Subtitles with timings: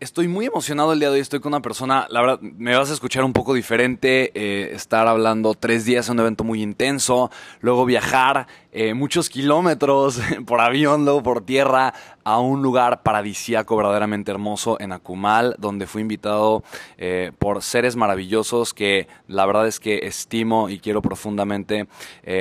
[0.00, 1.20] estoy muy emocionado el día de hoy.
[1.20, 4.30] Estoy con una persona, la verdad, me vas a escuchar un poco diferente.
[4.34, 7.30] Eh, estar hablando tres días en un evento muy intenso,
[7.60, 11.94] luego viajar eh, muchos kilómetros por avión, luego por tierra,
[12.24, 16.64] a un lugar paradisíaco, verdaderamente hermoso en Akumal, donde fui invitado
[16.98, 21.86] eh, por seres maravillosos que la verdad es que estimo y quiero profundamente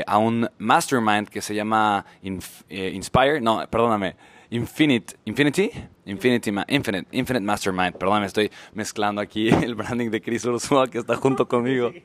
[0.08, 3.42] a un mastermind que se llama Inspire.
[3.42, 4.16] No, perdóname.
[4.50, 5.72] Infinite, Infinity,
[6.06, 7.94] Infinity, Infinite, Infinite Mastermind.
[7.94, 11.92] Perdón, me estoy mezclando aquí el branding de Chris Ursula que está junto conmigo.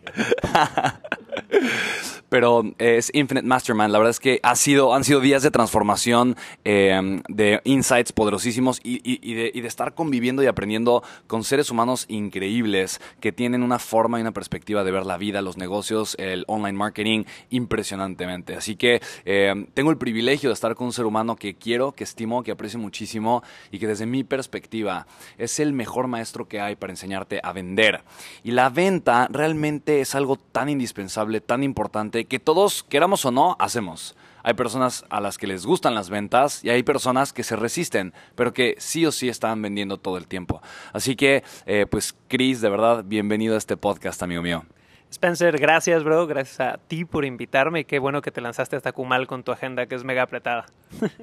[2.31, 3.91] pero es Infinite Mastermind.
[3.91, 8.81] La verdad es que ha sido, han sido días de transformación, em, de insights poderosísimos
[8.83, 14.23] y, de, estar conviviendo y aprendiendo con seres humanos increíbles que tienen una forma y
[14.23, 18.55] una perspectiva de ver la vida, los negocios, el online marketing impresionantemente.
[18.55, 22.05] Así que em, tengo el privilegio de estar con un ser humano que quiero, que
[22.05, 25.07] estimo, que aprecio muchísimo y que desde mi perspectiva
[25.39, 28.03] es el mejor maestro que hay para enseñarte a vender.
[28.43, 33.57] Y la venta realmente es algo tan indispensable, tan importante que todos, queramos o no,
[33.59, 34.17] hacemos.
[34.43, 38.15] Hay personas a las que les gustan las ventas y hay personas que se resisten,
[38.35, 40.63] pero que sí o sí están vendiendo todo el tiempo.
[40.93, 44.65] Así que, eh, pues, Chris, de verdad, bienvenido a este podcast, amigo mío.
[45.11, 46.27] Spencer, gracias, bro.
[46.27, 47.85] Gracias a ti por invitarme.
[47.85, 50.67] Qué bueno que te lanzaste hasta Kumal con tu agenda, que es mega apretada.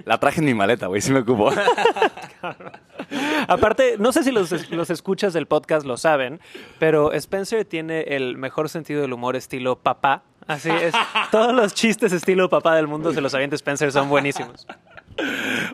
[0.06, 1.52] La traje en mi maleta, güey, sí me ocupo.
[3.48, 6.42] Aparte, no sé si los, los, escuchas del podcast lo saben,
[6.80, 10.24] pero Spencer tiene el mejor sentido del humor estilo papá.
[10.48, 10.94] Así es.
[11.32, 14.68] Todos los chistes estilo papá del mundo se los avienta Spencer, son buenísimos.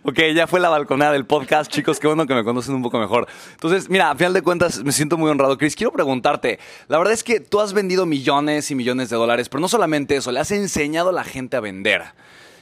[0.04, 3.00] Ok, ya fue la balconada del podcast, chicos, qué bueno que me conocen un poco
[3.00, 3.28] mejor.
[3.52, 5.58] Entonces, mira, a final de cuentas me siento muy honrado.
[5.58, 9.50] Chris, quiero preguntarte, la verdad es que tú has vendido millones y millones de dólares,
[9.50, 12.04] pero no solamente eso, le has enseñado a la gente a vender.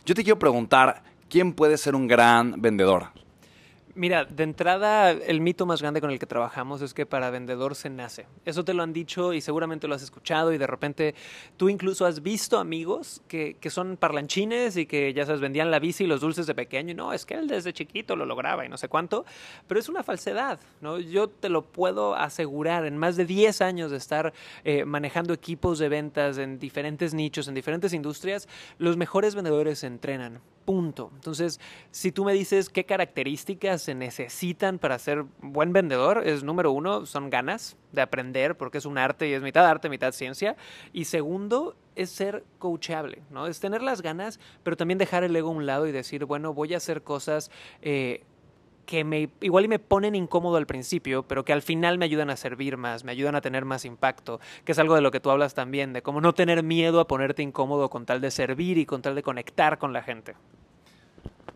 [0.05, 3.20] Yo te quiero preguntar, ¿quién puede ser un gran vendedor?
[3.95, 7.75] Mira, de entrada, el mito más grande con el que trabajamos es que para vendedor
[7.75, 8.25] se nace.
[8.45, 11.15] Eso te lo han dicho y seguramente lo has escuchado y de repente
[11.57, 15.79] tú incluso has visto amigos que, que son parlanchines y que ya sabes, vendían la
[15.79, 18.65] bici y los dulces de pequeño y no, es que él desde chiquito lo lograba
[18.65, 19.25] y no sé cuánto,
[19.67, 20.99] pero es una falsedad, ¿no?
[20.99, 25.79] Yo te lo puedo asegurar, en más de 10 años de estar eh, manejando equipos
[25.79, 28.47] de ventas en diferentes nichos, en diferentes industrias,
[28.77, 31.11] los mejores vendedores se entrenan punto.
[31.15, 31.59] Entonces,
[31.91, 37.05] si tú me dices qué características se necesitan para ser buen vendedor, es número uno,
[37.05, 40.55] son ganas de aprender, porque es un arte y es mitad arte, mitad ciencia.
[40.93, 43.47] Y segundo, es ser coachable, ¿no?
[43.47, 46.53] Es tener las ganas, pero también dejar el ego a un lado y decir, bueno,
[46.53, 48.23] voy a hacer cosas eh,
[48.85, 52.29] que me, igual y me ponen incómodo al principio, pero que al final me ayudan
[52.29, 55.19] a servir más, me ayudan a tener más impacto, que es algo de lo que
[55.19, 58.77] tú hablas también, de cómo no tener miedo a ponerte incómodo con tal de servir
[58.77, 60.35] y con tal de conectar con la gente.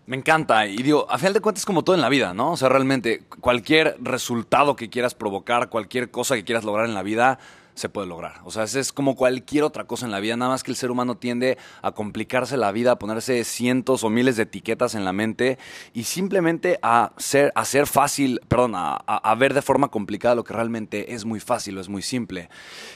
[0.08, 0.68] Me encanta.
[0.68, 2.52] Y digo, a final de cuentas, como todo en la vida, ¿no?
[2.52, 7.02] O sea, realmente, cualquier resultado que quieras provocar, cualquier cosa que quieras lograr en la
[7.02, 7.40] vida,
[7.76, 8.40] se puede lograr.
[8.46, 10.92] O sea, es como cualquier otra cosa en la vida, nada más que el ser
[10.92, 15.14] humano tiende a complicarse la vida, a ponerse cientos o miles de etiquetas en la
[15.14, 15.60] mente
[15.94, 20.54] y simplemente a ser, a ser fácil, perdón, a, ver de forma complicada lo que
[20.54, 22.50] realmente es muy fácil o es muy simple.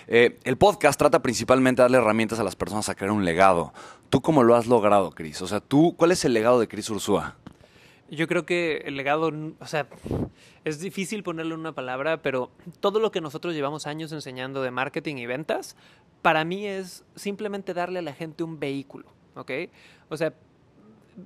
[0.07, 3.73] Eh, el podcast trata principalmente de darle herramientas a las personas a crear un legado.
[4.09, 5.41] ¿Tú cómo lo has logrado, Cris?
[5.41, 7.35] O sea, tú, ¿cuál es el legado de Cris Ursúa?
[8.09, 9.87] Yo creo que el legado, o sea,
[10.65, 15.17] es difícil ponerle una palabra, pero todo lo que nosotros llevamos años enseñando de marketing
[15.17, 15.75] y ventas,
[16.23, 19.51] para mí es simplemente darle a la gente un vehículo, ¿ok?
[20.09, 20.33] O sea,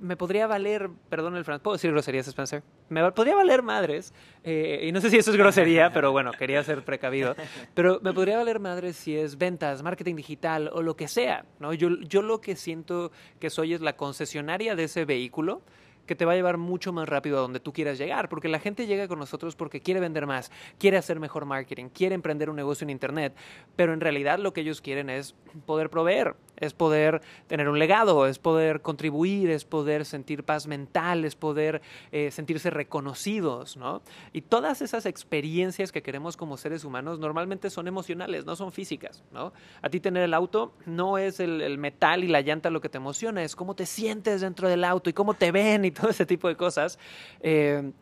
[0.00, 2.62] me podría valer, perdón el francés, ¿puedo decir groserías, Spencer?
[2.88, 4.12] Me podría valer madres,
[4.42, 7.34] eh, y no sé si eso es grosería, pero bueno, quería ser precavido,
[7.74, 11.72] pero me podría valer madres si es ventas, marketing digital o lo que sea, ¿no?
[11.72, 15.62] Yo, yo lo que siento que soy es la concesionaria de ese vehículo,
[16.06, 18.58] que te va a llevar mucho más rápido a donde tú quieras llegar, porque la
[18.58, 22.56] gente llega con nosotros porque quiere vender más, quiere hacer mejor marketing, quiere emprender un
[22.56, 23.34] negocio en Internet,
[23.76, 25.34] pero en realidad lo que ellos quieren es
[25.66, 31.24] poder proveer, es poder tener un legado, es poder contribuir, es poder sentir paz mental,
[31.24, 34.02] es poder eh, sentirse reconocidos, ¿no?
[34.32, 39.24] Y todas esas experiencias que queremos como seres humanos normalmente son emocionales, no son físicas,
[39.32, 39.52] ¿no?
[39.82, 42.98] A ti tener el auto no es el, metal y la llanta lo que te
[42.98, 46.26] emociona, es cómo te sientes dentro del auto y cómo te ven y todo ese
[46.26, 46.98] tipo de cosas.
[47.40, 47.92] Eh,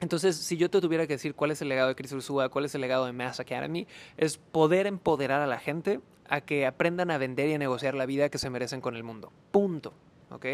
[0.00, 2.64] entonces, si yo te tuviera que decir cuál es el legado de Chris Ursula, cuál
[2.64, 3.86] es el legado de Mass Academy,
[4.16, 8.06] es poder empoderar a la gente a que aprendan a vender y a negociar la
[8.06, 9.32] vida que se merecen con el mundo.
[9.52, 9.94] Punto.
[10.30, 10.46] ¿Ok?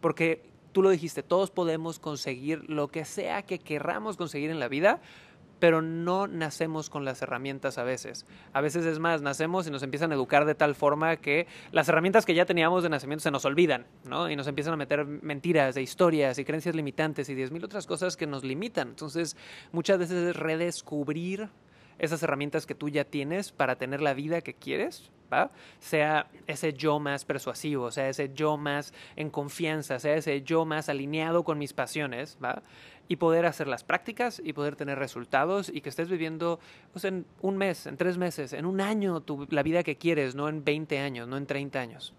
[0.00, 0.42] Porque
[0.72, 5.00] tú lo dijiste, todos podemos conseguir lo que sea que querramos conseguir en la vida,
[5.62, 8.26] pero no nacemos con las herramientas a veces.
[8.52, 11.88] A veces es más, nacemos y nos empiezan a educar de tal forma que las
[11.88, 14.28] herramientas que ya teníamos de nacimiento se nos olvidan, ¿no?
[14.28, 17.86] Y nos empiezan a meter mentiras de historias y creencias limitantes y diez mil otras
[17.86, 18.88] cosas que nos limitan.
[18.88, 19.36] Entonces,
[19.70, 21.48] muchas veces es redescubrir
[22.02, 25.50] esas herramientas que tú ya tienes para tener la vida que quieres, ¿va?
[25.78, 30.90] Sea ese yo más persuasivo, sea ese yo más en confianza, sea ese yo más
[30.90, 32.62] alineado con mis pasiones, ¿va?
[33.08, 36.60] y poder hacer las prácticas y poder tener resultados y que estés viviendo
[36.92, 40.34] pues, en un mes, en tres meses, en un año tu, la vida que quieres,
[40.34, 42.14] no en 20 años, no en 30 años.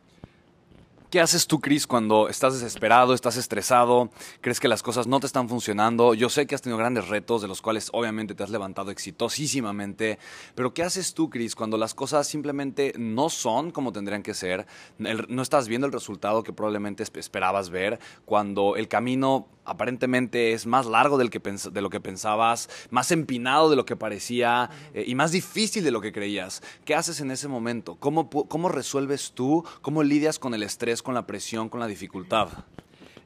[1.13, 4.09] ¿Qué haces tú, Chris, cuando estás desesperado, estás estresado,
[4.41, 6.15] crees que las cosas no te están funcionando?
[6.15, 10.17] Yo sé que has tenido grandes retos de los cuales obviamente te has levantado exitosísimamente,
[10.55, 14.65] pero ¿qué haces tú, Chris, cuando las cosas simplemente no son como tendrían que ser?
[14.97, 20.85] no estás viendo el resultado que probablemente esperabas ver, cuando el camino aparentemente es más
[20.85, 25.15] largo del que de lo que pensabas, más empinado de lo que parecía eh, y
[25.15, 26.61] más difícil de lo que creías.
[26.85, 27.95] ¿Qué haces en ese momento?
[27.99, 29.63] ¿Cómo, ¿Cómo resuelves tú?
[29.81, 32.49] ¿Cómo lidias con el estrés, con la presión, con la dificultad?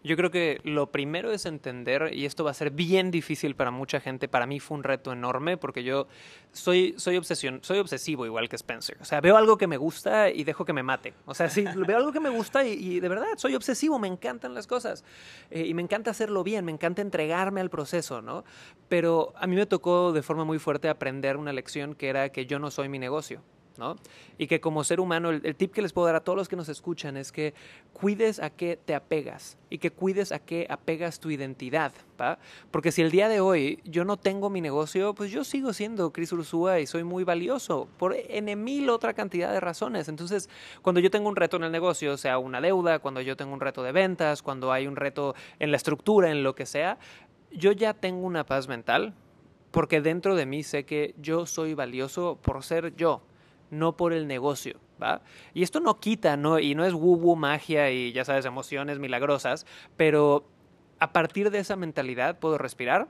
[0.08, 3.72] Yo creo que lo primero es entender, y esto va a ser bien difícil para
[3.72, 6.08] mucha gente, para mí fue un reto enorme porque yo
[6.54, 8.98] soy, soy, obsesión, soy obsesivo igual que Spencer.
[9.02, 11.14] O sea, veo algo que me gusta y dejo que me mate.
[11.26, 14.54] O sea, sí, veo algo que me gusta y, de verdad soy obsesivo, me encantan
[14.54, 15.04] las cosas.
[15.52, 18.46] Eh, y me encanta hacerlo bien, me encanta entregarme al proceso, ¿no?
[18.88, 22.46] Pero a mí me tocó de forma muy fuerte aprender una lección que era que
[22.46, 23.42] yo no soy mi negocio.
[24.38, 26.56] Y que como ser humano, el, tip que les puedo dar a todos los que
[26.56, 27.54] nos escuchan es que
[27.94, 31.92] cuides a qué te apegas y que cuides a qué apegas tu identidad,
[32.72, 36.12] Porque si el día de hoy yo no tengo mi negocio, pues yo sigo siendo
[36.12, 40.08] Chris Ursúa y soy muy valioso por en mil otra cantidad de razones.
[40.08, 40.50] Entonces,
[40.82, 43.60] cuando yo tengo un reto en el negocio, sea una deuda, cuando yo tengo un
[43.60, 46.98] reto de ventas, cuando hay un reto en la estructura, en lo que sea,
[47.52, 49.14] yo ya tengo una paz mental
[49.72, 53.22] porque dentro de mí sé que yo soy valioso por ser yo
[53.70, 55.22] no por el negocio, ¿va?
[55.54, 56.60] Y esto no quita, ¿no?
[56.60, 59.66] Y no es woo magia y ya sabes, emociones milagrosas,
[59.96, 60.46] pero
[61.00, 63.08] a partir de esa mentalidad puedo respirar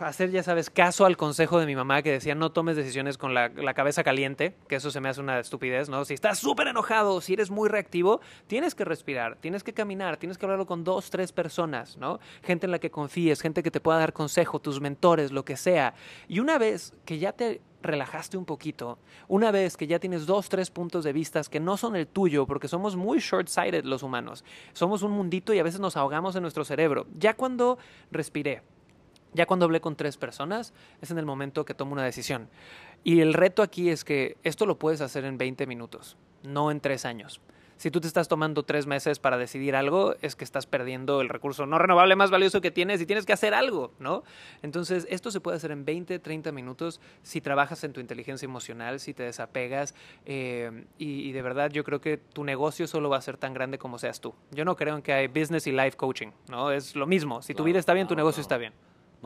[0.00, 3.34] hacer, ya sabes, caso al consejo de mi mamá que decía no tomes decisiones con
[3.34, 6.04] la, cabeza caliente, que eso se me hace una estupidez, ¿no?
[6.04, 10.38] Si estás súper enojado, si eres muy reactivo, tienes que respirar, tienes que caminar, tienes
[10.38, 12.20] que hablarlo con dos, tres personas, ¿no?
[12.42, 15.56] Gente en la que confíes, gente que te pueda dar consejo, tus mentores, lo que
[15.56, 15.94] sea.
[16.28, 20.48] Y una vez que ya te relajaste un poquito, una vez que ya tienes dos,
[20.48, 24.44] tres puntos de vista que no son el tuyo, porque somos muy short-sighted los humanos,
[24.72, 27.06] somos un mundito y a veces nos ahogamos en nuestro cerebro.
[27.18, 27.78] Ya cuando
[28.10, 28.62] respiré,
[29.34, 32.48] ya cuando hablé con tres personas, es en el momento que tomo una decisión.
[33.04, 36.80] Y el reto aquí es que esto lo puedes hacer en 20 minutos, no en
[36.80, 37.40] tres años.
[37.76, 41.28] Si tú te estás tomando tres meses para decidir algo, es que estás perdiendo el
[41.28, 44.22] recurso no renovable más valioso que tienes y tienes que hacer algo, ¿no?
[44.62, 48.98] Entonces, esto se puede hacer en 20, 30 minutos si trabajas en tu inteligencia emocional,
[49.00, 49.94] si te desapegas.
[50.24, 53.78] Eh, y, de verdad, yo creo que tu negocio solo va a ser tan grande
[53.78, 54.34] como seas tú.
[54.52, 56.70] Yo no creo en que hay business y life coaching, ¿no?
[56.70, 57.42] Es lo mismo.
[57.42, 58.72] Si tu vida está bien, tu negocio está bien.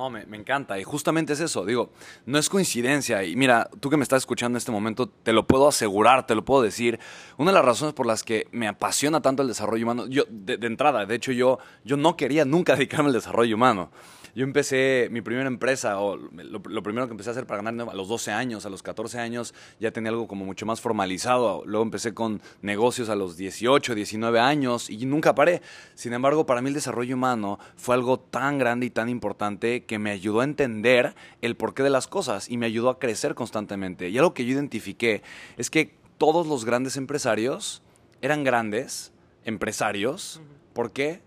[0.01, 0.79] No, me, encanta.
[0.79, 1.67] Y justamente es eso.
[1.67, 1.91] Digo,
[2.25, 3.23] no es coincidencia.
[3.23, 6.35] Y mira, tú que me estás escuchando en este momento, te lo puedo asegurar, te
[6.35, 6.99] lo puedo decir.
[7.37, 10.57] Una de las razones por las que me apasiona tanto el desarrollo humano, yo, de,
[10.57, 13.91] de entrada, de hecho, yo, yo no quería nunca dedicarme al desarrollo humano.
[14.35, 17.95] Yo empecé mi primera empresa, o lo, primero que empecé a hacer para ganar a
[17.95, 21.63] los 12 años, a los 14 años, ya tenía algo como mucho más formalizado.
[21.67, 25.63] Luego empecé con negocios a los 18, 19 años y nunca paré.
[25.95, 29.99] Sin embargo, para mí el desarrollo humano fue algo tan grande y tan importante que
[29.99, 34.09] me ayudó a entender el porqué de las cosas y me ayudó a crecer constantemente.
[34.09, 35.23] Y algo que yo identifiqué
[35.57, 37.83] es que todos los grandes empresarios
[38.23, 39.13] eran grandes
[39.45, 40.41] empresarios
[40.73, 41.21] porque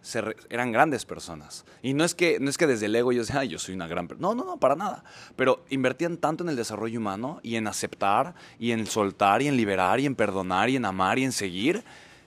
[0.50, 1.65] eran grandes personas.
[1.81, 3.75] Y no es que, no es que desde el ego yo decía, "Ay, yo soy
[3.75, 4.29] una gran persona.
[4.29, 5.03] No, no, no, para nada.
[5.35, 9.57] Pero invertían tanto en el desarrollo humano y en aceptar y en soltar y en
[9.57, 11.83] liberar y en perdonar y en amar y en seguir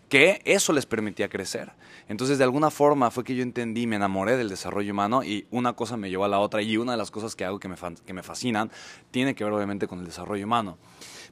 [0.08, 1.72] que eso les permitía crecer.
[2.08, 5.72] Entonces, de alguna forma fue que yo entendí, me enamoré del desarrollo humano y una
[5.72, 7.76] cosa me llevó a la otra y una de las cosas que hago que me,
[8.04, 8.70] que me fascinan
[9.10, 10.78] tiene que ver obviamente con el desarrollo humano.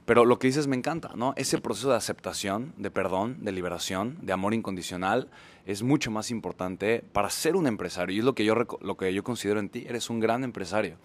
[0.05, 1.33] Pero lo que dices me encanta, ¿no?
[1.35, 5.29] Ese proceso de aceptación, de perdón, de liberación, de amor incondicional
[5.65, 9.13] es mucho más importante para ser un empresario y es lo que yo, lo que
[9.13, 10.97] yo considero en ti, eres un gran empresario.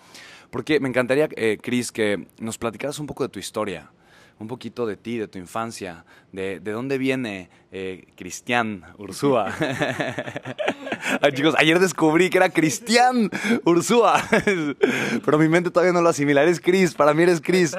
[0.50, 3.90] Porque me encantaría, eh, Chris, que nos platicaras un poco de tu historia
[4.40, 9.54] un poquito de ti, de tu infancia, de, de dónde viene eh, Cristian Ursúa.
[11.20, 13.30] Ay, chicos, ayer descubrí que era Cristian
[13.64, 14.22] Ursúa,
[15.24, 16.42] pero mi mente todavía no lo asimila.
[16.42, 17.76] Eres Chris, para mí eres Chris.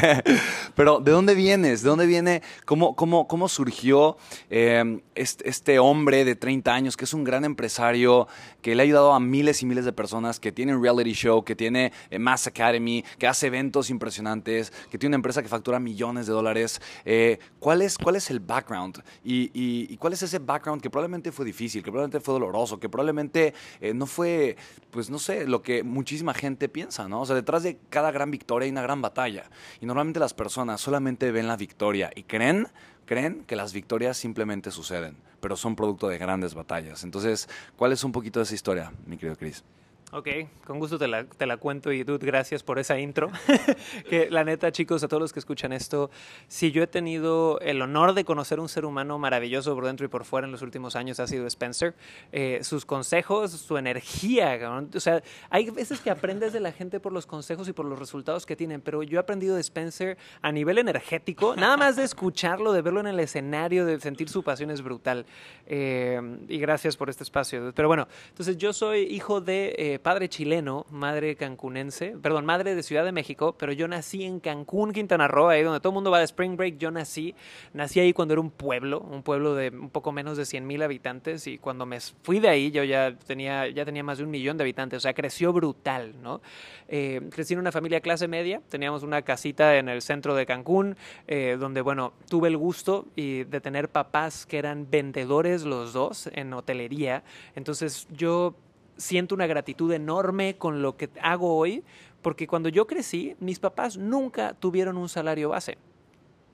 [0.74, 1.82] pero, ¿de dónde vienes?
[1.82, 2.42] ¿De dónde viene?
[2.64, 4.16] ¿Cómo, cómo, cómo surgió
[4.50, 8.28] eh, este, este hombre de 30 años que es un gran empresario,
[8.62, 11.44] que le ha ayudado a miles y miles de personas, que tiene un reality show,
[11.44, 15.78] que tiene eh, Mass Academy, que hace eventos impresionantes, que tiene una empresa que factura
[15.78, 16.80] millones de dólares?
[17.04, 19.02] Eh, ¿cuál, es, ¿Cuál es el background?
[19.24, 22.34] Y, y- y cuál es ese background que probablemente fue difícil, que probablemente fue
[22.80, 24.56] que probablemente eh, no fue,
[24.90, 27.20] pues no sé, lo que muchísima gente piensa, ¿no?
[27.22, 29.44] O sea, detrás de cada gran victoria hay una gran batalla.
[29.80, 32.68] Y normalmente las personas solamente ven la victoria y creen
[33.10, 37.02] creen que las victorias simplemente suceden, pero son producto de grandes batallas.
[37.02, 39.64] Entonces, ¿cuál es un poquito de esa historia, mi querido Chris?
[40.12, 40.26] Ok,
[40.66, 43.30] con gusto te la, te la cuento y dude, gracias por esa intro.
[44.10, 46.10] que la neta, chicos, a todos los que escuchan esto,
[46.48, 50.08] si yo he tenido el honor de conocer un ser humano maravilloso por dentro y
[50.08, 51.94] por fuera en los últimos años ha sido Spencer.
[52.32, 54.58] Eh, sus consejos, su energía,
[54.92, 57.96] o sea, hay veces que aprendes de la gente por los consejos y por los
[57.96, 62.02] resultados que tienen, pero yo he aprendido de Spencer a nivel energético, nada más de
[62.02, 65.24] escucharlo, de verlo en el escenario, de sentir su pasión es brutal.
[65.66, 67.72] Eh, y gracias por este espacio.
[67.76, 72.82] Pero bueno, entonces yo soy hijo de eh, padre chileno, madre cancunense, perdón, madre de
[72.82, 76.10] Ciudad de México, pero yo nací en Cancún, Quintana Roo, ahí donde todo el mundo
[76.10, 77.34] va de Spring Break, yo nací,
[77.72, 80.82] nací ahí cuando era un pueblo, un pueblo de un poco menos de 100 mil
[80.82, 84.30] habitantes y cuando me fui de ahí yo ya tenía, ya tenía más de un
[84.30, 86.40] millón de habitantes, o sea, creció brutal, ¿no?
[86.88, 90.96] Eh, crecí en una familia clase media, teníamos una casita en el centro de Cancún,
[91.28, 96.28] eh, donde, bueno, tuve el gusto y de tener papás que eran vendedores los dos
[96.32, 97.22] en hotelería,
[97.54, 98.54] entonces yo
[99.00, 101.82] siento una gratitud enorme con lo que hago hoy,
[102.22, 105.78] porque cuando yo crecí, mis papás nunca tuvieron un salario base.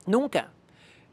[0.05, 0.51] Nunca.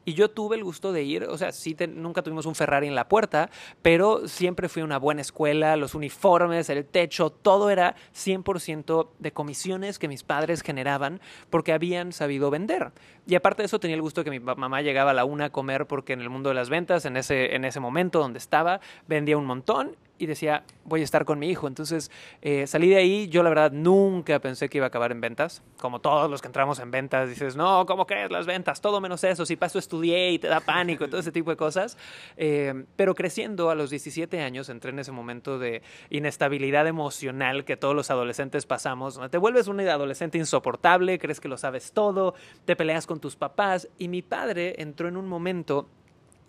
[0.07, 2.95] Y yo tuve el gusto de ir, o sea, sí, nunca tuvimos un Ferrari en
[2.95, 3.49] la puerta,
[3.81, 9.33] pero siempre fui a una buena escuela, los uniformes, el techo, todo era 100% de
[9.33, 12.93] comisiones que mis padres generaban porque habían sabido vender.
[13.27, 15.47] Y aparte de eso, tenía el gusto de que mi mamá llegaba a la una
[15.47, 18.39] a comer porque en el mundo de las ventas, en ese, en ese momento donde
[18.39, 21.67] estaba, vendía un montón y decía, voy a estar con mi hijo.
[21.67, 25.21] Entonces eh, salí de ahí, yo la verdad nunca pensé que iba a acabar en
[25.21, 25.63] ventas.
[25.79, 28.81] Como todos los que entramos en ventas, dices, no, ¿cómo crees las ventas?
[28.81, 31.99] Todo menos eso, si paso estudié y te da pánico todo ese tipo de cosas.
[32.37, 37.77] Eh, pero creciendo a los 17 años, entré en ese momento de inestabilidad emocional que
[37.77, 39.21] todos los adolescentes pasamos.
[39.31, 43.89] Te vuelves un adolescente insoportable, crees que lo sabes todo, te peleas con tus papás.
[43.99, 45.89] Y mi padre entró en un momento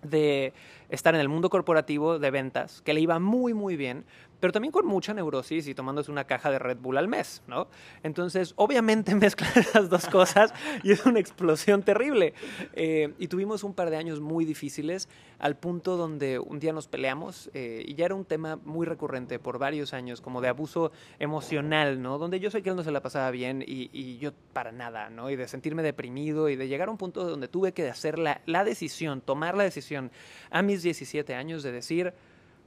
[0.02, 0.54] de
[0.90, 4.06] estar en el mundo corporativo de ventas, que le iba muy, muy bien,
[4.40, 7.68] pero también con mucha neurosis y tomándose una caja de Red Bull al mes, ¿no?
[8.04, 12.34] Entonces, obviamente mezclan las dos cosas y es una explosión terrible.
[12.74, 16.88] Eh, y tuvimos un par de años muy difíciles al punto donde un día nos
[16.88, 20.92] peleamos eh, y ya era un tema muy recurrente por varios años, como de abuso
[21.20, 22.18] emocional, ¿no?
[22.18, 25.10] Donde yo sé que él no se la pasaba bien y, y yo para nada,
[25.10, 25.30] ¿no?
[25.30, 28.42] Y de sentirme deprimido y de llegar a un punto donde tuve que hacer la,
[28.46, 30.12] la decisión, tomar la decisión
[30.52, 32.14] a mis 17 años de decir,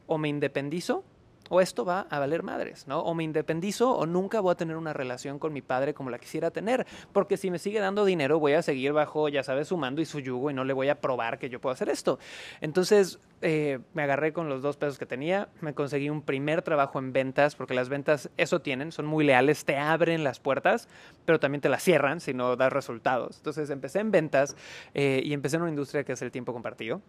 [0.07, 1.05] o me independizo
[1.51, 3.01] o esto va a valer madres, ¿no?
[3.01, 6.19] O me independizo o nunca voy a tener una relación con mi padre como la
[6.19, 9.77] quisiera tener, porque si me sigue dando dinero voy a seguir bajo, ya sabes, su
[9.77, 12.19] mando y su yugo y no le voy a probar que yo puedo hacer esto.
[12.61, 16.99] Entonces eh, me agarré con los dos pesos que tenía, me conseguí un primer trabajo
[16.99, 20.89] en ventas, porque las ventas eso tienen, son muy leales, te abren las puertas,
[21.25, 23.39] pero también te las cierran si no das resultados.
[23.39, 24.57] Entonces empecé en ventas
[24.95, 27.01] eh, y empecé en una industria que es el tiempo compartido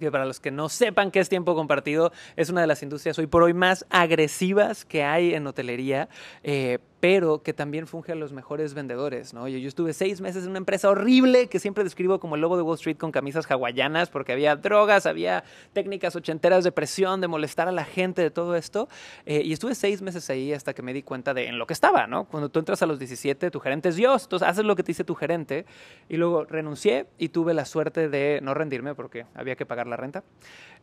[0.00, 3.18] que para los que no sepan qué es tiempo compartido, es una de las industrias
[3.18, 6.08] hoy por hoy más agresivas que hay en hotelería.
[6.42, 9.48] Eh, pero que también funge a los mejores vendedores, ¿no?
[9.48, 12.56] Yo, yo estuve seis meses en una empresa horrible que siempre describo como el lobo
[12.56, 17.28] de Wall Street con camisas hawaianas porque había drogas, había técnicas ochenteras de presión, de
[17.28, 18.88] molestar a la gente, de todo esto.
[19.24, 21.72] Eh, y estuve seis meses ahí hasta que me di cuenta de en lo que
[21.72, 22.24] estaba, ¿no?
[22.24, 24.88] Cuando tú entras a los 17, tu gerente es Dios, entonces haces lo que te
[24.88, 25.64] dice tu gerente.
[26.08, 29.96] Y luego renuncié y tuve la suerte de no rendirme porque había que pagar la
[29.96, 30.22] renta.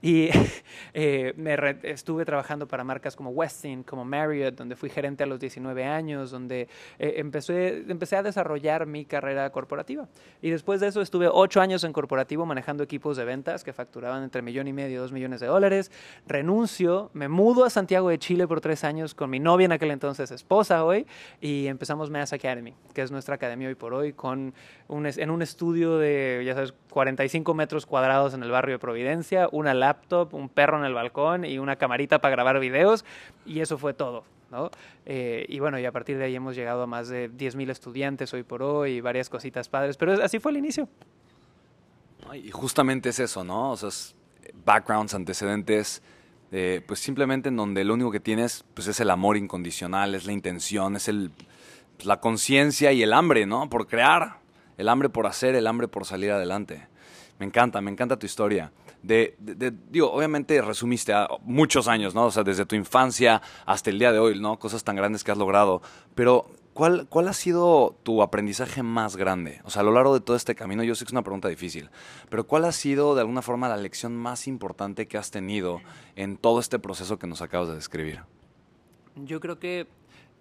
[0.02, 0.30] Y
[0.94, 5.40] eh, me estuve trabajando para marcas como Westin, como Marriott, donde fui gerente a los
[5.40, 6.68] 19 años, donde
[7.00, 10.08] eh, empecé, empecé a desarrollar mi carrera corporativa.
[10.42, 14.24] Y después de eso estuve ocho años en corporativo manejando equipos de ventas que facturaban
[14.24, 15.92] entre millón y medio y dos millones de dólares.
[16.28, 19.92] Renuncio, me mudo a Santiago de Chile por tres años con mi novia en aquel
[19.92, 21.08] entonces, esposa hoy,
[21.42, 24.54] y empezamos Mass Academy, que es nuestra academia hoy por hoy, con
[24.88, 29.50] un, en un estudio de, ya sabes, 45 metros cuadrados en el barrio de Providencia,
[29.52, 33.06] una laptop, un perro en el balcón y una camarita para grabar videos
[33.46, 34.24] y eso fue todo.
[34.52, 34.70] ¿no?
[35.06, 38.34] Eh, y bueno, y a partir de ahí hemos llegado a más de 10.000 estudiantes
[38.34, 40.88] hoy por hoy y varias cositas padres, pero así fue el inicio.
[42.34, 43.72] Y justamente es eso, ¿no?
[43.72, 43.90] O sea,
[44.66, 46.02] backgrounds, antecedentes,
[46.52, 50.26] eh, pues simplemente en donde lo único que tienes pues es el amor incondicional, es
[50.26, 51.32] la intención, es el,
[52.04, 53.70] la conciencia y el hambre, ¿no?
[53.70, 54.40] Por crear,
[54.78, 56.88] el hambre por hacer, el hambre por salir adelante.
[57.40, 58.72] Me encanta, me encanta tu historia.
[59.04, 59.36] De,
[59.90, 62.26] digo, obviamente resumiste a muchos años, ¿no?
[62.26, 64.60] O sea, desde tu infancia hasta el día de hoy, ¿no?
[64.60, 65.82] Cosas tan grandes que has logrado.
[66.16, 69.62] Pero, ¿cuál, ¿cuál ha sido tu aprendizaje más grande?
[69.64, 71.48] O sea, a lo largo de todo este camino, yo sé que es una pregunta
[71.48, 71.90] difícil,
[72.30, 75.82] pero ¿cuál ha sido de alguna forma la lección más importante que has tenido
[76.16, 78.22] en todo este proceso que nos acabas de describir?
[79.16, 79.88] Yo creo que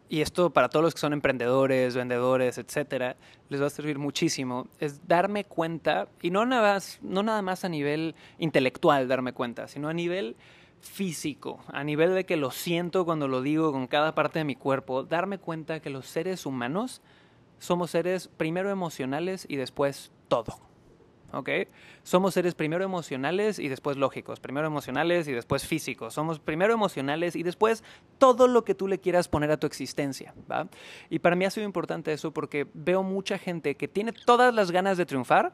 [0.09, 3.17] y esto para todos los que son emprendedores, vendedores, etcétera,
[3.49, 7.69] les va a servir muchísimo, es darme cuenta, y no nada más, nada más a
[7.69, 10.37] nivel intelectual darme cuenta, sino a nivel
[10.81, 14.55] físico, a nivel de que lo siento cuando lo digo con cada parte de mi
[14.55, 17.03] cuerpo, darme cuenta que los seres humanos
[17.59, 20.59] somos seres primero emocionales y después todo.
[21.39, 21.51] ¿Ok?
[22.03, 26.15] Somos seres primero emocionales y después lógicos, primero emocionales y después físicos.
[26.15, 27.85] Somos primero emocionales y después
[28.19, 30.69] todo lo que tú le quieras poner a tu existencia, ¿va?
[31.11, 34.71] Y para mí ha sido importante eso porque veo mucha gente que tiene todas las
[34.71, 35.53] ganas de triunfar,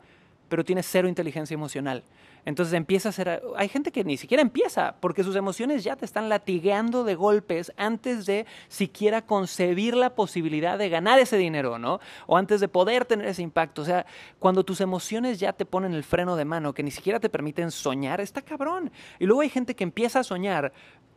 [0.49, 2.03] pero tiene cero inteligencia emocional.
[2.45, 3.43] Entonces empieza a ser...
[3.57, 7.73] Hay gente que ni siquiera empieza porque sus emociones ya te están latigueando de golpes
[7.77, 12.01] antes de siquiera concebir la posibilidad de ganar ese dinero, ¿no?
[12.27, 13.83] O antes de poder tener ese impacto.
[13.83, 14.07] O sea,
[14.39, 17.71] cuando tus emociones ya te ponen el freno de mano, que ni siquiera te permiten
[17.71, 18.91] soñar, está cabrón.
[19.19, 20.73] Y luego hay gente que empieza a soñar,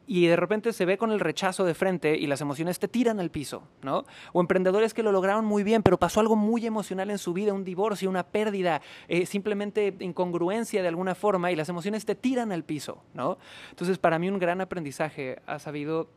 [0.07, 3.19] y de repente se ve con el rechazo de frente y las emociones te tiran
[3.19, 4.05] al piso, ¿no?
[4.33, 7.53] O emprendedores que lo lograron muy bien, pero pasó algo muy emocional en su vida,
[7.53, 12.51] un divorcio, una pérdida, eh, simplemente incongruencia de alguna forma y las emociones te tiran
[12.51, 13.37] al piso, ¿no?
[13.69, 16.09] Entonces, para mí un gran aprendizaje ha sabido,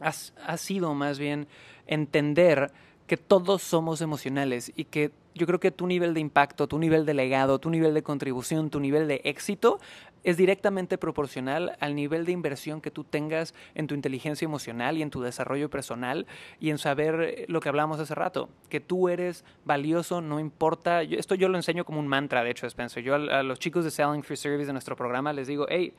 [0.00, 1.48] ha sido más bien
[1.86, 2.70] entender
[3.06, 7.04] que todos somos emocionales y que yo creo que tu nivel de impacto, tu nivel
[7.04, 9.78] de legado, tu nivel de contribución, tu nivel de éxito
[10.24, 15.02] es directamente proporcional al nivel de inversión que tú tengas en tu inteligencia emocional y
[15.02, 16.26] en tu desarrollo personal
[16.58, 21.02] y en saber eh, lo que hablamos hace rato, que tú eres valioso, no importa.
[21.02, 23.04] esto yo lo enseño como un mantra, de hecho, Spencer.
[23.04, 25.92] Yo a, a los chicos de Selling Free Service de nuestro programa les digo, hey,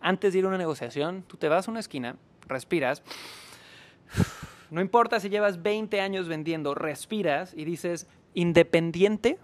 [0.00, 3.02] antes de ir a una negociación, tú te vas a una esquina, respiras.
[4.74, 9.38] No importa si llevas 20 años vendiendo, respiras y dices, independiente,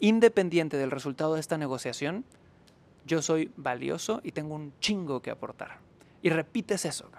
[0.00, 2.24] independiente del resultado de esta negociación,
[3.04, 5.80] yo soy valioso y tengo un chingo que aportar.
[6.22, 7.10] Y repites eso,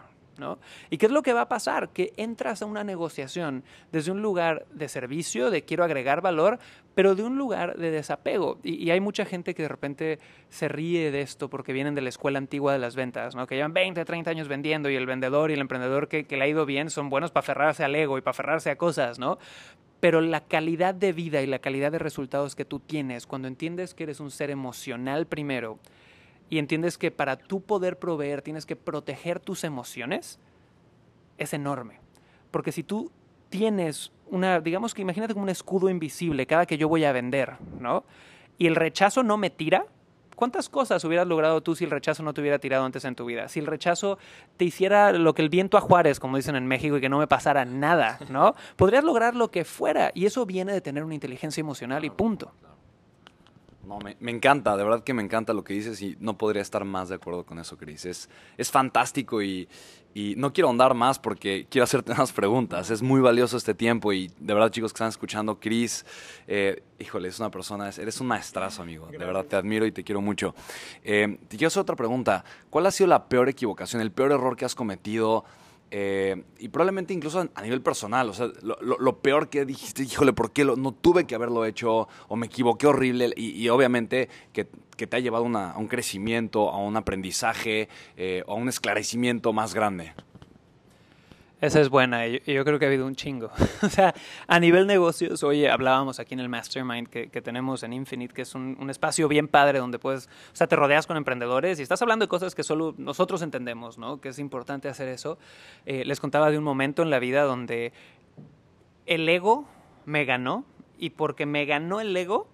[0.90, 1.90] ¿Y qué es lo que va a pasar?
[1.90, 6.60] Que entras a una negociación desde un lugar de servicio, de quiero agregar valor,
[6.94, 8.60] pero de un lugar de desapego.
[8.64, 10.20] Y, hay mucha gente que de repente
[10.50, 13.48] se ríe de esto porque vienen de la escuela antigua de las ventas, ¿no?
[13.48, 16.46] Que llevan 20, 30 años vendiendo y el vendedor y el emprendedor que, que le
[16.46, 19.38] ha ido bien son buenos para aferrarse al ego y para aferrarse a cosas, ¿no?
[20.02, 23.96] pero la calidad de vida y la calidad de resultados que tú tienes cuando entiendes
[23.96, 25.80] que eres un ser emocional primero
[26.50, 30.40] y entiendes que para tú poder proveer tienes que proteger tus emociones,
[31.38, 32.00] es enorme.
[32.52, 33.12] Porque si tú
[33.50, 37.54] tienes una, digamos que imagínate como un escudo invisible cada que yo voy a vender,
[37.80, 38.06] ¿no?
[38.58, 39.86] Y el rechazo no me tira,
[40.36, 43.26] ¿Cuántas cosas hubieras logrado tú si el rechazo no te hubiera tirado antes en tu
[43.26, 43.48] vida?
[43.48, 44.18] Si el rechazo
[44.58, 47.20] te hiciera lo que el viento a Juárez, como dicen en México, y que no
[47.20, 48.54] me pasara nada, ¿no?
[48.76, 50.12] Podrías lograr lo que fuera.
[50.14, 52.52] Y eso viene de tener una inteligencia emocional y punto.
[53.88, 56.84] No, me, encanta, de verdad que me encanta lo que dices y no podría estar
[56.86, 58.06] más de acuerdo con eso, Cris.
[58.06, 59.68] Es, es fantástico y,
[60.38, 62.90] no quiero ahondar más porque quiero hacerte unas preguntas.
[62.90, 66.06] Es muy valioso este tiempo y de verdad, chicos que están escuchando, Cris,
[66.48, 69.08] eh, híjole, es una persona, eres un maestrazo, amigo.
[69.08, 70.56] De verdad, te admiro y te quiero mucho.
[71.04, 72.46] Eh, te quiero hacer otra pregunta.
[72.70, 75.44] ¿Cuál ha sido la peor equivocación, el peor error que has cometido?
[75.92, 80.52] Eh, y probablemente incluso a nivel personal, o sea, lo, peor que dijiste, híjole, ¿por
[80.52, 83.34] qué no tuve que haberlo hecho o me equivoqué horrible?
[83.36, 88.70] Y, obviamente que, te ha llevado a un crecimiento, a un aprendizaje, eh, a un
[88.70, 90.14] esclarecimiento más grande.
[91.62, 93.50] Esa es buena, yo, yo creo que ha habido un chingo.
[93.82, 94.14] o sea,
[94.46, 98.56] a nivel negocios, oye, hablábamos aquí en el Mastermind que, tenemos en Infinite, que es
[98.56, 102.26] un, espacio bien padre donde puedes, o sea, te rodeas con emprendedores y estás hablando
[102.26, 104.20] de cosas que solo nosotros entendemos, ¿no?
[104.20, 105.38] Que es importante hacer eso.
[105.86, 107.94] Eh, les contaba de un momento en la vida donde
[109.06, 109.66] el ego
[110.06, 110.66] me ganó
[110.98, 112.48] y porque me ganó el ego,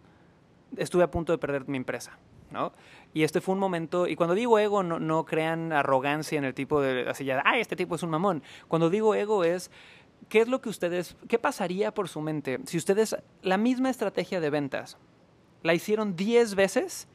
[0.78, 2.18] estuve a punto de perder mi empresa,
[2.52, 2.74] ¿no?
[3.14, 6.82] Y este fue un momento, y cuando digo ego, no, crean arrogancia en el tipo
[6.82, 8.44] de, así ya, ah, este tipo es un mamón.
[8.68, 9.70] Cuando digo ego es,
[10.30, 14.40] ¿qué es lo que ustedes, qué pasaría por su mente si ustedes la misma estrategia
[14.40, 14.98] de ventas
[15.64, 17.08] la hicieron 10 veces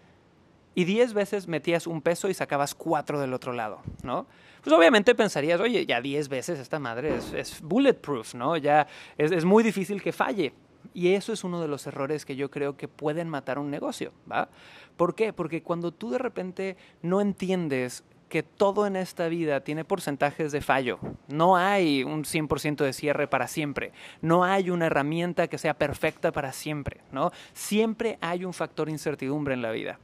[0.74, 4.26] y 10 veces metías un peso y sacabas 4 del otro lado, ¿no?
[4.62, 8.56] Pues obviamente pensarías, oye, ya 10 veces esta madre es, bulletproof, ¿no?
[8.56, 10.52] Ya es muy difícil que falle.
[10.94, 14.12] Y eso es uno de los errores que yo creo que pueden matar un negocio,
[14.30, 14.48] ¿va?
[14.96, 15.32] ¿Por qué?
[15.32, 20.60] Porque cuando tú de repente no entiendes que todo en esta vida tiene porcentajes de
[20.60, 20.98] fallo.
[21.28, 23.92] No hay un 100% de cierre para siempre.
[24.20, 27.30] No hay una herramienta que sea perfecta para siempre, ¿no?
[27.52, 29.98] Siempre hay un factor incertidumbre en la vida.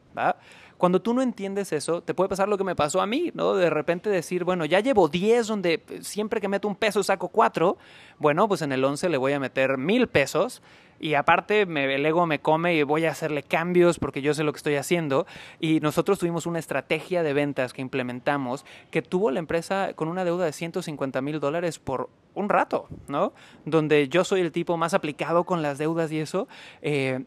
[0.79, 3.55] Cuando tú no entiendes eso, te puede pasar lo que me pasó a mí, ¿no?
[3.55, 7.77] De repente decir, bueno, ya llevo 10 donde siempre que meto un peso saco 4,
[8.19, 10.61] bueno, pues en el 11 le voy a meter mil pesos
[11.03, 14.45] y aparte me, el ego me come y voy a hacerle cambios porque yo sé
[14.45, 15.27] lo que estoy haciendo.
[15.59, 20.25] Y nosotros tuvimos una estrategia de ventas que implementamos que tuvo la empresa con una
[20.25, 23.33] deuda de 150 mil dólares por un rato, ¿no?
[23.65, 26.47] Donde yo soy el tipo más aplicado con las deudas y eso.
[26.83, 27.25] Eh,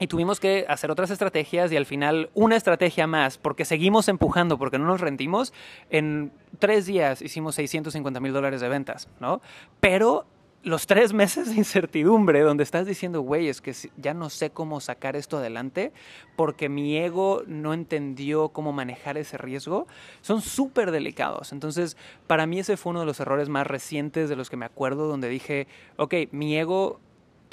[0.00, 4.58] y tuvimos que hacer otras estrategias y al final una estrategia más, porque seguimos empujando,
[4.58, 5.52] porque no nos rendimos.
[5.88, 9.40] En tres días hicimos 650 mil dólares de ventas, ¿no?
[9.78, 10.26] Pero
[10.64, 14.80] los tres meses de incertidumbre donde estás diciendo, güey, es que ya no sé cómo
[14.80, 15.92] sacar esto adelante
[16.36, 19.86] porque mi ego no entendió cómo manejar ese riesgo,
[20.22, 21.52] son súper delicados.
[21.52, 21.96] Entonces,
[22.26, 25.06] para mí ese fue uno de los errores más recientes de los que me acuerdo,
[25.06, 26.98] donde dije, ok, mi ego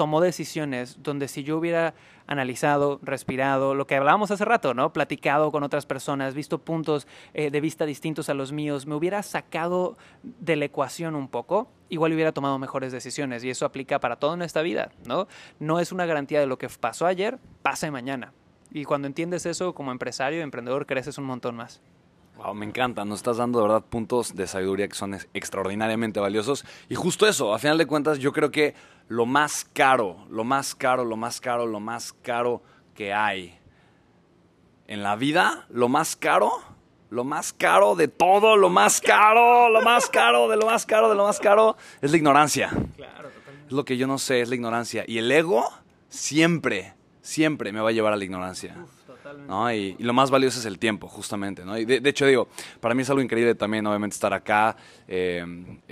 [0.01, 1.93] tomó decisiones donde si yo hubiera
[2.25, 4.91] analizado, respirado, lo que hablábamos hace rato, ¿no?
[4.93, 9.21] Platicado con otras personas, visto puntos eh, de vista distintos a los míos, me hubiera
[9.21, 14.15] sacado de la ecuación un poco, igual hubiera tomado mejores decisiones y eso aplica para
[14.15, 15.27] toda nuestra vida, ¿no?
[15.59, 18.33] No es una garantía de lo que pasó ayer, pase mañana.
[18.71, 21.79] Y cuando entiendes eso como empresario, emprendedor, creces un montón más.
[22.37, 26.65] Wow, me encanta, nos estás dando de verdad puntos de sabiduría que son extraordinariamente valiosos.
[26.89, 28.73] Y justo eso, a final de cuentas, yo creo que
[29.11, 32.61] lo más caro, lo más caro, lo más caro, lo más caro
[32.95, 33.59] que hay
[34.87, 36.49] en la vida, lo más caro,
[37.09, 41.09] lo más caro de todo, lo más caro, lo más caro de lo más caro
[41.09, 42.69] de lo más caro, es la ignorancia.
[42.69, 43.67] Claro, totalmente.
[43.67, 45.03] Es lo que yo no sé, es la ignorancia.
[45.05, 45.69] Y el ego
[46.07, 48.77] siempre, siempre me va a llevar a la ignorancia.
[49.73, 51.77] Y, lo más valioso es el tiempo, justamente, ¿no?
[51.77, 52.47] Y de, hecho, digo,
[52.79, 54.75] para mí es algo increíble también, obviamente, estar acá
[55.07, 55.45] eh,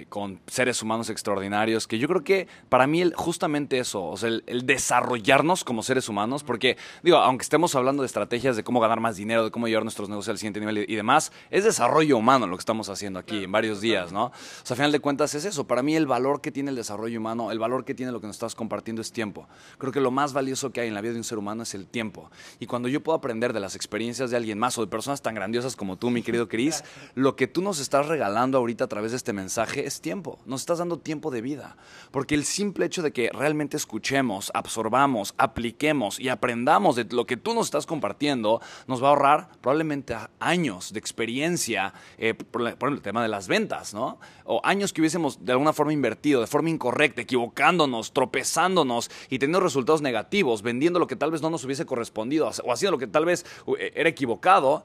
[0.09, 4.65] con seres humanos extraordinarios, que yo creo que para mí justamente eso, o sea, el,
[4.65, 9.15] desarrollarnos como seres humanos, porque, digo, aunque estemos hablando de estrategias de cómo ganar más
[9.15, 12.55] dinero, de cómo llevar nuestros negocios al siguiente nivel y, demás, es desarrollo humano lo
[12.55, 14.25] que estamos haciendo aquí en varios días, ¿no?
[14.25, 14.31] O
[14.63, 15.65] sea, a final de cuentas es eso.
[15.65, 18.27] Para mí el valor que tiene el desarrollo humano, el valor que tiene lo que
[18.27, 19.47] nos estás compartiendo es tiempo.
[19.77, 21.73] Creo que lo más valioso que hay en la vida de un ser humano es
[21.73, 22.29] el tiempo.
[22.59, 25.35] Y cuando yo puedo aprender de las experiencias de alguien más o de personas tan
[25.35, 29.11] grandiosas como tú, mi querido Cris, lo que tú nos estás regalando ahorita a través
[29.11, 30.39] de este mensaje es tiempo.
[30.47, 31.77] Nos estás dando tiempo de vida.
[32.09, 37.37] Porque el simple hecho de que realmente escuchemos, absorbamos, apliquemos y aprendamos de lo que
[37.37, 43.01] tú nos estás compartiendo, nos va a ahorrar probablemente años de experiencia, eh, por, el
[43.01, 44.19] tema de las ventas, ¿no?
[44.45, 49.59] O años que hubiésemos de alguna forma invertido, de forma incorrecta, equivocándonos, tropezándonos y teniendo
[49.59, 53.07] resultados negativos, vendiendo lo que tal vez no nos hubiese correspondido o haciendo lo que
[53.07, 53.45] tal vez vez
[53.79, 54.83] eh, era equivocado,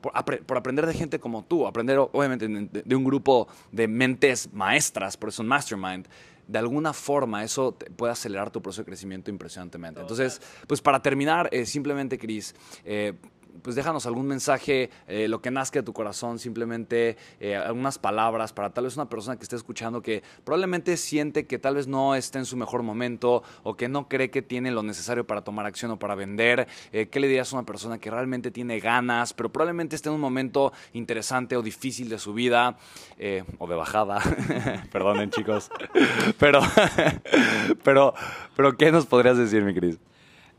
[0.00, 5.28] por, aprender de gente como tú, aprender obviamente de, un grupo de mentes maestras, por
[5.28, 6.06] eso un mastermind,
[6.46, 10.00] de alguna forma eso puede acelerar tu proceso de crecimiento impresionantemente.
[10.00, 13.14] Entonces, pues para terminar, eh, simplemente, Cris, eh,
[13.62, 18.52] pues déjanos algún mensaje, eh, lo que nazca de tu corazón, simplemente eh, algunas palabras
[18.52, 22.14] para tal vez una persona que esté escuchando que probablemente siente que tal vez no
[22.14, 25.66] esté en su mejor momento o que no cree que tiene lo necesario para tomar
[25.66, 26.66] acción o para vender.
[26.92, 30.14] Eh, ¿Qué le dirías a una persona que realmente tiene ganas, pero probablemente esté en
[30.14, 32.78] un momento interesante o difícil de su vida
[33.58, 34.20] o de bajada?
[34.92, 35.70] Perdonen chicos,
[36.38, 36.60] pero,
[37.84, 38.14] pero,
[38.56, 39.98] pero ¿qué nos podrías decir, mi Cris?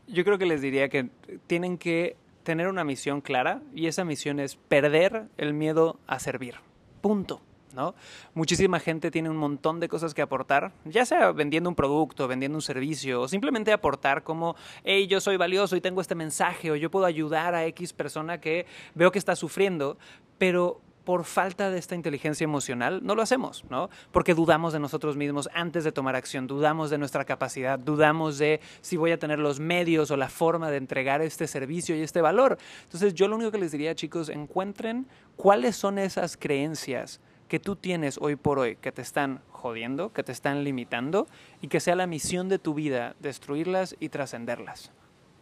[0.06, 1.08] Yo creo que les diría que
[1.46, 6.54] tienen que tener una misión clara y esa misión es perder el miedo a servir.
[7.00, 7.40] Punto.
[7.74, 7.94] ¿no?
[8.34, 12.56] Muchísima gente tiene un montón de cosas que aportar, ya sea vendiendo un producto, vendiendo
[12.56, 14.54] un servicio, o simplemente aportar como,
[14.84, 18.40] hey, yo soy valioso y tengo este mensaje, o yo puedo ayudar a X persona
[18.40, 19.98] que veo que está sufriendo,
[20.38, 23.90] pero por falta de esta inteligencia emocional no lo hacemos, ¿no?
[24.10, 28.60] Porque dudamos de nosotros mismos antes de tomar acción, dudamos de nuestra capacidad, dudamos de
[28.80, 32.20] si voy a tener los medios o la forma de entregar este servicio y este
[32.20, 32.58] valor.
[32.84, 37.76] Entonces yo lo único que les diría, chicos, encuentren cuáles son esas creencias que tú
[37.76, 41.26] tienes hoy por hoy que te están jodiendo, que te están limitando
[41.60, 44.92] y que sea la misión de tu vida destruirlas y trascenderlas.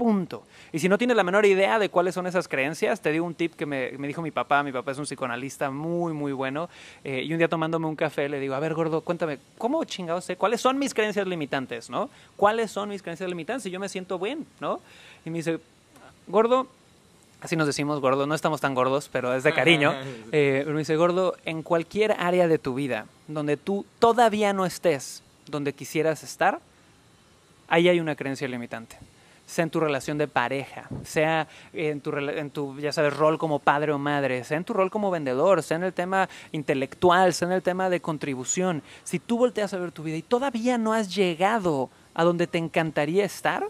[0.02, 0.42] Punto.
[0.72, 3.34] Y si no tienes la menor idea de cuáles son esas creencias, te digo un
[3.34, 4.64] tip que me, dijo mi papá.
[4.64, 6.68] Mi papá es un psicoanalista muy, muy bueno.
[7.04, 10.24] Eh, y un día tomándome un café le digo, a ver, gordo, cuéntame, ¿cómo chingados
[10.24, 10.34] sé?
[10.34, 12.10] ¿Cuáles son mis creencias limitantes, no?
[12.34, 13.64] ¿Cuáles son mis creencias limitantes?
[13.66, 14.80] Y yo me siento bien, ¿no?
[15.24, 15.60] Y me dice,
[16.26, 16.66] gordo,
[17.40, 19.94] así nos decimos gordo, no estamos tan gordos, pero es de cariño.
[20.32, 25.22] Eh, me dice, gordo, en cualquier área de tu vida donde tú todavía no estés
[25.46, 26.58] donde quisieras estar,
[27.68, 28.98] ahí hay una creencia limitante
[29.52, 33.98] sea en tu relación de pareja, sea en tu, ya sabes, rol como padre o
[33.98, 37.62] madre, sea en tu rol como vendedor, sea en el tema intelectual, sea en el
[37.62, 38.82] tema de contribución.
[39.04, 42.56] Si tú volteas a ver tu vida y todavía no has llegado a donde te
[42.56, 43.66] encantaría estar,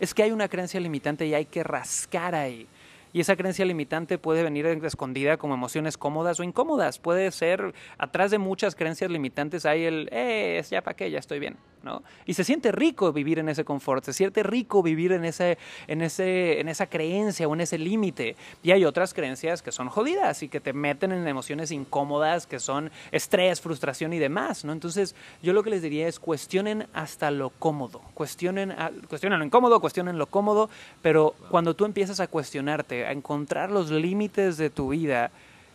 [0.00, 2.68] es que hay una creencia limitante y hay que rascar ahí.
[3.14, 6.98] Y esa creencia limitante puede venir escondida como emociones cómodas o incómodas.
[6.98, 11.38] Puede ser, atrás de muchas creencias limitantes hay el, eh, ya para qué, ya estoy
[11.38, 11.56] bien.
[11.82, 12.02] ¿No?
[12.26, 16.02] Y se siente rico vivir en ese confort, se siente rico vivir en, ese, en,
[16.02, 18.36] ese, en esa creencia o en ese límite.
[18.62, 22.58] Y hay otras creencias que son jodidas y que te meten en emociones incómodas, que
[22.58, 24.72] son estrés, frustración y demás, ¿no?
[24.72, 28.74] Entonces, yo lo que les diría es cuestionen hasta lo cómodo, cuestionen,
[29.08, 30.70] cuestionen lo incómodo, cuestionen lo cómodo,
[31.02, 35.30] pero cuando tú empiezas a cuestionarte, a encontrar los límites de tu vida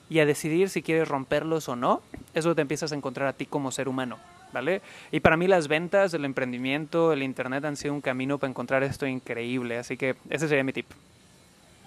[0.10, 2.02] y a decidir si quieres romperlos o no,
[2.34, 4.18] eso te empiezas a encontrar a ti como ser humano.
[4.54, 4.82] ¿Vale?
[5.12, 8.84] Y para mí las ventas, el emprendimiento, el internet han sido un camino para encontrar
[8.84, 10.88] esto increíble, así que ese sería mi tip.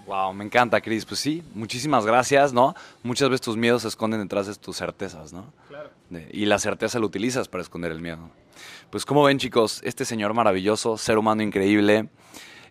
[0.05, 1.05] Wow, me encanta, Cris.
[1.05, 2.75] Pues sí, muchísimas gracias, ¿no?
[3.03, 5.53] Muchas veces tus miedos se esconden detrás de tus certezas, ¿no?
[5.67, 5.89] Claro.
[6.31, 8.29] Y la certeza la utilizas para esconder el miedo.
[8.89, 12.09] Pues como ven, chicos, este señor maravilloso, ser humano increíble,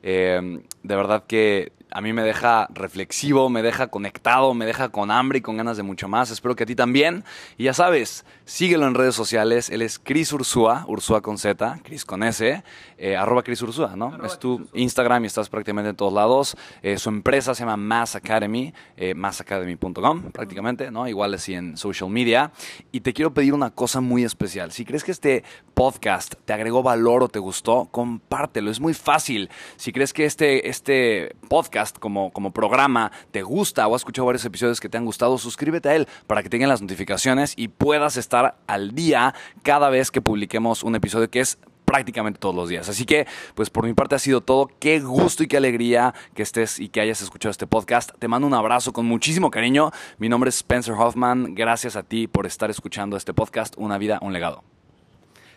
[0.02, 5.10] eh, de verdad que a mí me deja reflexivo, me deja conectado, me deja con
[5.10, 6.30] hambre y con ganas de mucho más.
[6.30, 7.24] Espero que a ti también.
[7.58, 9.70] Y ya sabes, síguelo en redes sociales.
[9.70, 12.62] Él es Cris Ursúa, Ursúa con Z, Cris con S,
[12.98, 14.24] eh, arroba Cris Ursúa, ¿no?
[14.24, 16.56] es tu Instagram y estás prácticamente en todos lados.
[16.82, 21.08] Eh, su empresa se llama Mass Academy, eh, massacademy.com prácticamente, ¿no?
[21.08, 22.52] Igual así en social media.
[22.92, 24.72] Y te quiero pedir una cosa muy especial.
[24.72, 28.70] Si crees que este podcast te agregó valor o te gustó, compártelo.
[28.70, 29.48] Es muy fácil.
[29.76, 34.44] Si crees que este, este podcast como, como programa te gusta o has escuchado varios
[34.44, 38.16] episodios que te han gustado, suscríbete a él para que tengan las notificaciones y puedas
[38.16, 41.58] estar al día cada vez que publiquemos un episodio que es
[41.90, 42.88] prácticamente todos los días.
[42.88, 44.70] Así que, pues por mi parte ha sido todo.
[44.78, 48.12] Qué gusto y qué alegría que estés y que hayas escuchado este podcast.
[48.16, 49.90] Te mando un abrazo con muchísimo cariño.
[50.18, 51.56] Mi nombre es Spencer Hoffman.
[51.56, 54.62] Gracias a ti por estar escuchando este podcast, Una vida, un legado.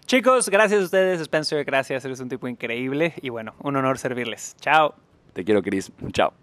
[0.06, 1.64] Chicos, gracias a ustedes, Spencer.
[1.64, 4.56] Gracias, eres un tipo increíble y bueno, un honor servirles.
[4.60, 5.13] Chao.
[5.34, 5.92] Te quiero, Cris.
[6.12, 6.43] Chao.